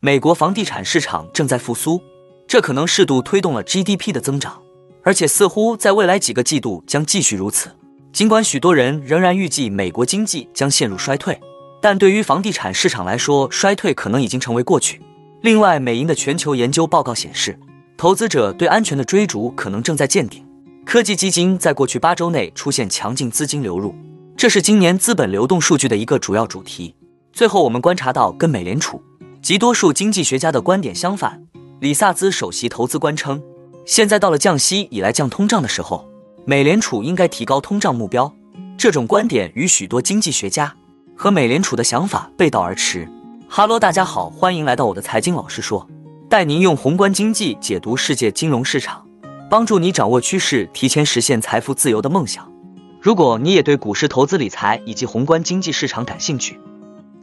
[0.00, 2.00] 美国房地产市场正在复苏，
[2.46, 4.62] 这可能适度推动了 GDP 的增长，
[5.02, 7.68] 而且似乎在未来几个季度将继续如此。
[8.12, 11.40] 尽管许多人仍然预计美国经济将陷入衰退，
[11.82, 15.02] 但对于房地产市场来说，衰退可能已经成为过去。
[15.40, 17.58] 另外，美银的全球研究报告显示，
[17.96, 20.46] 投资者对安全的追逐可能正在见顶。
[20.86, 23.92] 科技基金在过去八周内出现强劲资金流入，
[24.36, 26.94] 这是今年资本流动数据的一个主要主题。
[27.32, 29.02] 最后，我们观察到跟美联储
[29.42, 31.42] 及多数经济学家的观点相反。
[31.80, 33.40] 李萨兹首席投资官称，
[33.86, 36.08] 现在到了降息以来降通胀的时候，
[36.44, 38.32] 美联储应该提高通胀目标。
[38.76, 40.74] 这种观点与许多经济学家
[41.16, 43.08] 和美联储的想法背道而驰。
[43.48, 45.88] 哈喽，大家好，欢迎来到我的财经老师说，
[46.28, 49.04] 带您用宏观经济解读世界金融市场。
[49.50, 52.52] 帮助你掌握趋势，提前实现财富自由的梦想。
[53.00, 56.60] 如果你也对股市投资理财以及宏观经济市场感兴趣，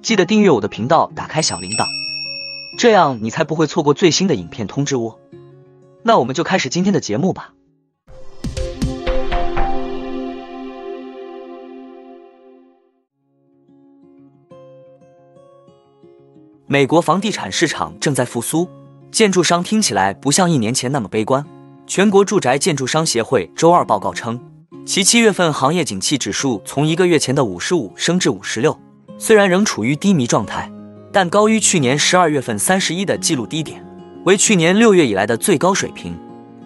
[0.02, 1.86] 记得订阅我的频道，打开小铃铛，
[2.78, 5.18] 这样你才不会错过最新的影片通知哦。
[6.04, 7.54] 那我们就开始今天的节目吧。
[16.68, 18.68] 美国房地产市场正在复苏，
[19.12, 21.46] 建筑商听起来不像一年前那么悲观。
[21.88, 24.40] 全国住宅建筑商协会周二报告称，
[24.86, 28.78] 其七月份行业景气指数从一个月前的五十五升至五十六，
[29.18, 30.70] 虽然仍处于低迷状态，
[31.16, 33.82] 但高于去年十二月份三十一的纪录低点，
[34.26, 36.14] 为去年六月以来的最高水平。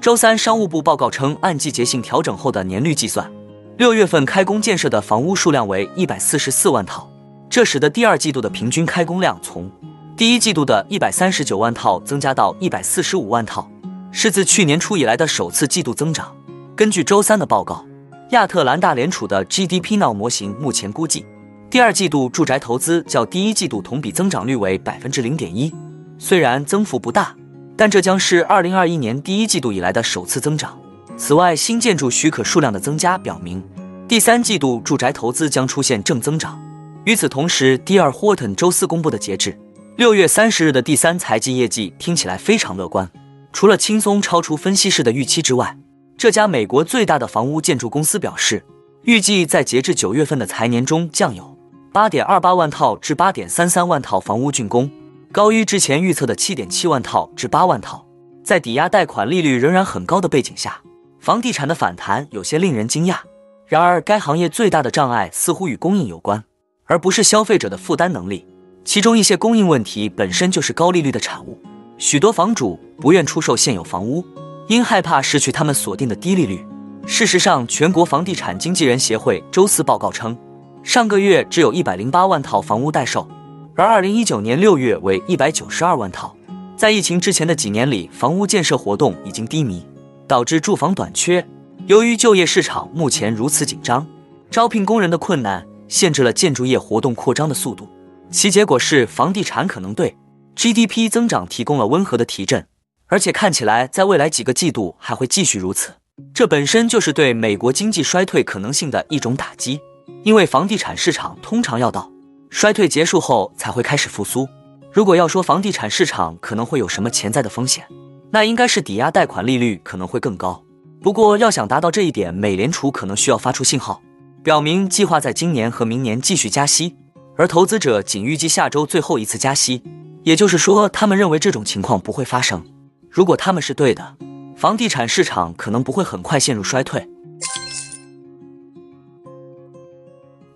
[0.02, 3.32] 周三，商务部报告称，按季节性调整后的年率计算，
[3.78, 7.08] 六月份开工建设的房屋数量为一百四十四万套，
[7.48, 9.70] 这使得第二季度的平均开工量从
[10.18, 13.70] 第一季度的一百三十九万套增加到一百四十五万套。
[14.12, 16.36] 是自去年初以来的首次季度增长。
[16.76, 17.86] 根据周三的报告，
[18.32, 21.24] 亚特兰大联储的 GDP Now 模型目前估计，
[21.70, 25.72] 第二季度住宅投资较第一季度同比增长率为百分之零点一。
[26.18, 27.36] 虽然增幅不大，
[27.78, 30.76] 但这将是二零二一年第一季度以来的首次增长。
[31.16, 33.64] 此外，新建筑许可数量的增加表明，
[34.08, 36.60] 第三季度住宅投资将出现正增长。
[37.06, 39.56] 与此同时，第二 Horton 周四公布的截至
[39.96, 43.08] 六月三十日的第三财季业绩听起来非常乐观。
[43.54, 45.78] 除了轻松超出分析师的预期之外，
[46.18, 48.66] 这家美国最大的房屋建筑公司表示，
[49.04, 51.58] 预计在截至九月份的财年中将有
[51.92, 54.92] 八点二八万套至八点三三万套房屋竣工，
[55.32, 58.06] 高于之前预测的七点七万套至八万套。
[58.44, 60.82] 在抵押贷款利率仍然很高的背景下，
[61.20, 63.18] 房地产的反弹有些令人惊讶。
[63.66, 66.44] 然而，该行业最大的障碍似乎与供应有关，
[66.86, 68.46] 而不是消费者的负担能力。
[68.86, 71.60] 其中一些供应问题本身就是高利率的产物。
[71.98, 74.24] 许多房主不愿出售现有房屋，
[74.68, 76.64] 因害怕失去他们锁定的低利率。
[77.08, 80.38] 事实上，全国房地产经纪人协会周四报告称，
[80.84, 83.28] 上个月只有一百零八万套房屋待售，
[83.76, 86.36] 而二零一九年六月为一百九十二万套。
[86.78, 89.86] 在疫情之前的几年里，房屋建设活动已经低迷，
[90.28, 91.46] 导致住房短缺。
[91.88, 94.08] 由于就业市场目前如此紧张，
[94.50, 97.88] 招聘工人的困难限制了建筑业活动扩张的速度。
[98.32, 100.16] 其结果是，房地产可能对。
[100.56, 102.68] GDP 增长提供了温和的提振，
[103.08, 105.94] 而且看起来在未来几个季度还会继续如此。
[106.34, 109.80] 这本身就是对美国经济衰退可能性的一种打击，
[110.24, 112.12] 因为房地产市场通常要到
[112.50, 114.48] 衰退结束后才会开始复苏。
[114.92, 117.86] 如果要说房地产市场可能会有什么潜在的风险，
[118.32, 120.64] 那应该是抵押贷款利率可能会更高。
[121.02, 124.02] 不过要想达到这一点，美联储可能需要发出信号，
[124.44, 126.96] 表明计划在今年和明年继续加息，
[127.38, 129.84] 而投资者仅预计下周最后一次加息。
[130.24, 132.66] 也就是说，他们认为这种情况不会发生。
[133.10, 134.16] 如果他们是对的，
[134.56, 137.08] 房地产市场可能不会很快陷入衰退。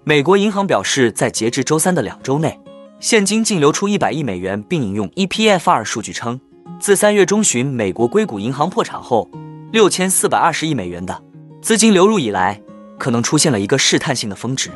[0.05, 2.59] 美国银行表示，在截至周三的两周内，
[2.99, 6.37] 现金净流出一百亿美元，并引用 EPFR 数据称，
[6.77, 9.29] 自三月中旬美国硅谷银行破产后，
[9.71, 11.23] 六千四百二十亿美元的
[11.61, 12.61] 资金流入以来，
[12.99, 14.69] 可能出现了一个试探性的峰值。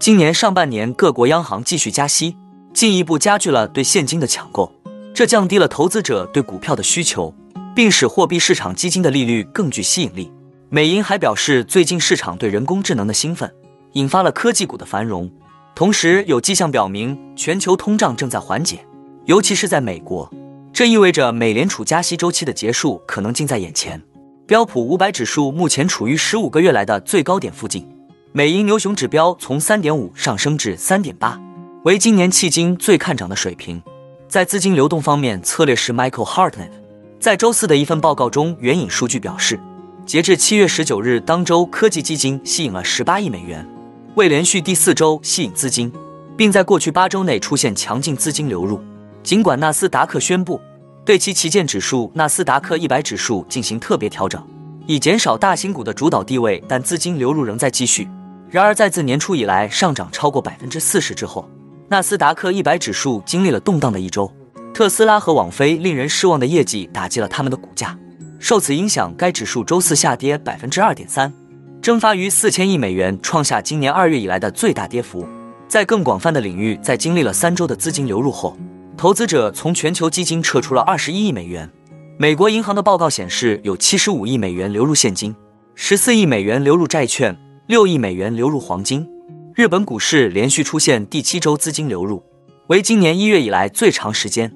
[0.00, 2.36] 今年上半年，各国央行继续加息。
[2.74, 4.72] 进一步加剧了对现金的抢购，
[5.14, 7.32] 这降低了投资者对股票的需求，
[7.76, 10.32] 并使货币市场基金的利率更具吸引力。
[10.70, 13.52] 美银还表示，最近市场对人工智能的兴奋
[13.92, 15.30] 引发了科技股的繁荣，
[15.74, 18.84] 同时有迹象表明全球通胀正在缓解，
[19.26, 20.30] 尤其是在美国。
[20.72, 24.02] 这意味着美联储加息周期的结束可能近在眼前。
[24.46, 27.86] 标普五百指数目前处于十五个月来的最高点附近，
[28.32, 31.40] 美银牛熊指标从三点五上升至三点八。
[31.84, 33.82] 为今年迄今最看涨的水平。
[34.28, 36.70] 在资金流动方面，策略师 Michael Hartnett
[37.20, 39.60] 在周四的一份报告中援引数据表示，
[40.06, 43.66] 截至七月十九日当周，科技基金吸引了十八亿美元，
[44.14, 45.90] 为连续第四周吸引资金，
[46.36, 48.78] 并在过去八周内出现强劲资金流入。
[49.22, 50.60] 尽管纳斯达克宣布
[51.02, 54.44] 对其旗舰指数纳斯达克一百指数进行特别调整，
[54.86, 58.06] 以减少大型股的主导地位，但资金流入仍在继续。
[58.50, 61.48] 然而，在自年初以来上涨超过百分之四十之后，
[61.88, 64.30] 纳斯达克一百指数经历了动荡的一周。
[64.74, 67.98] 特斯拉和网飞令人失望的业绩打击了他们的股价，
[68.38, 71.32] 受此影响，该指数周四下跌百分之二点三，
[71.82, 75.26] 蒸发于四千亿美元，创下今年二月以来的最大跌幅。
[75.66, 78.56] 在更广泛的领域，在经历了三周的资金流入后，
[78.96, 81.68] 投资者从全球基金撤出了二十一亿美元。
[82.18, 85.34] 美国银行的报告显示，有七十五亿美元流入现金，
[85.74, 87.36] 十四亿美元流入债券，
[87.66, 89.04] 六亿美元流入黄金。
[89.56, 92.22] 日本股市连续出现第七周资金流入，
[92.68, 94.54] 为今年一月以来最长时间。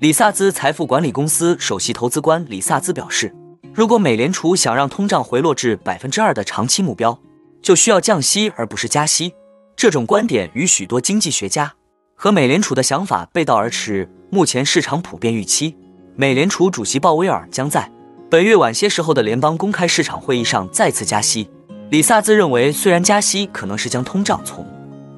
[0.00, 3.32] 李萨兹财富管理公司首席投资官李萨兹表示，
[3.72, 7.16] 如果美联储想让通胀回落至百分之二的长期目标，
[7.62, 9.32] 就需要降息而不是加息。
[9.76, 11.72] 这种观点与许多经济学家
[12.14, 14.08] 和美联储的想法背道而驰。
[14.28, 15.76] 目前市场普遍预期，
[16.14, 17.90] 美联储主席鲍威尔将在
[18.28, 21.48] 本月晚些时候的联邦公开市场会议上再次加息。
[21.90, 24.64] 李萨兹认为，虽然加息可能是将通胀从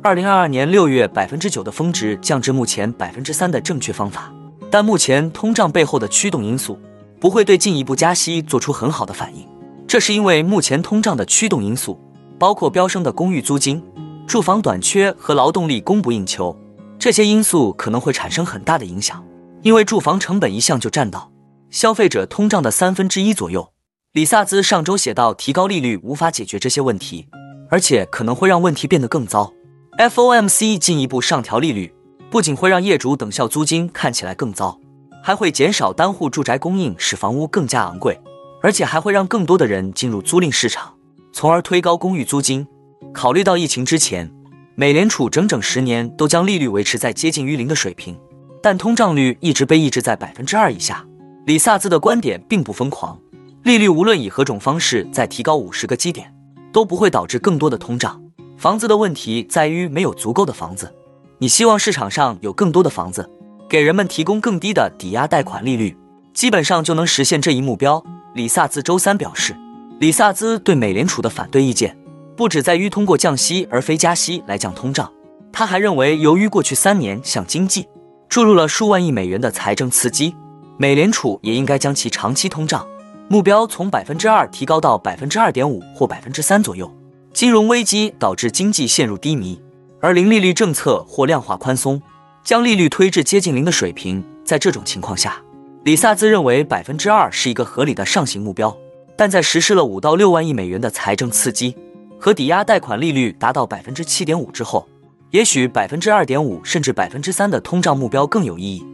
[0.03, 4.33] 二零二二年六月百分之九的峰值降至目前百分之三的正确方法，
[4.71, 6.79] 但目前通胀背后的驱动因素
[7.23, 9.49] 不会对进一步加息做出很好的反应。
[9.87, 11.99] 这是因为目前通胀的驱动因素。
[12.39, 13.81] 包括飙升的公寓租金、
[14.27, 16.57] 住房短缺和劳动力供不应求，
[16.99, 19.25] 这些因素可能会产生很大的影响。
[19.63, 21.31] 因为住房成本一向就占到
[21.71, 23.73] 消费者通胀的三分之一左右。
[24.11, 27.29] 李萨兹上周写道：“提高利率无法解决这些问题，
[27.71, 29.53] 而且可能会让问题变得更糟。
[29.97, 31.95] FOMC 进一步上调利率，
[32.29, 34.81] 不仅会让业主等效租金看起来更糟，
[35.23, 38.21] 还会减少单户住宅供应，使房屋更加昂贵，
[38.61, 40.95] 而且还会让更多的人进入租赁市场。”
[41.33, 42.67] 从而推高公寓租金。
[43.15, 44.31] 考虑到疫情之前，
[44.75, 48.19] 美联储整整十年都将利率维持在接近于零的水平，
[48.63, 51.05] 但通胀率一直被抑制在百分之二以下。
[51.47, 53.19] 李萨兹的观点并不疯狂，
[53.65, 56.33] 利率无论以何种方式再提高五十个基点，
[56.73, 58.23] 都不会导致更多的通胀。
[58.57, 60.95] 房子的问题在于没有足够的房子。
[61.39, 63.29] 你希望市场上有更多的房子，
[63.73, 65.97] 给人们提供更低的抵押贷款利率，
[66.35, 68.05] 基本上就能实现这一目标。
[68.35, 69.57] 李萨兹周三表示。
[69.99, 71.97] 李萨兹对美联储的反对意见
[72.37, 75.11] 不只在于通过降息而非加息来降通胀，
[75.51, 77.89] 他还认为，由于过去三年向经济
[78.29, 80.35] 注入了数万亿美元的财政刺激，
[80.77, 82.87] 美联储也应该将其长期通胀
[83.29, 86.93] 目标从百分之二提高到百分之二点五或百分之三左右。
[87.33, 89.59] 金融危机导致经济陷入低迷，
[90.03, 92.03] 而零利率政策或量化宽松
[92.45, 94.23] 将利率推至接近零的水平。
[94.45, 95.41] 在这种情况下，
[95.85, 98.77] 李萨兹认为百分之二是一个合理的上行目标。
[99.15, 101.77] 但在实施了五到六万亿美元的财政刺激
[102.19, 104.89] 和抵押贷款利率达到百分之七点五之后，
[105.31, 108.85] 也许百分之二点五甚至百分之三的通胀目标更有意义。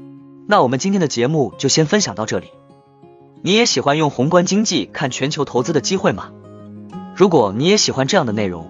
[0.46, 2.48] 那我们今天的节目就先分享到这里。
[3.42, 6.32] 你也喜欢用宏观经济看全球投资的机会吗？
[7.14, 8.68] 如果你也喜欢这样的内容，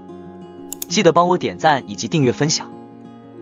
[0.88, 2.70] 记得帮我点赞以及订阅分享